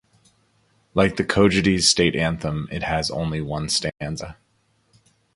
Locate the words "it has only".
2.71-3.39